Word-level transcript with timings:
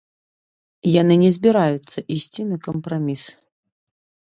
Яны 1.01 1.19
не 1.25 1.29
збіраюцца 1.37 1.99
ісці 2.19 2.41
на 2.51 2.57
кампраміс. 2.67 3.23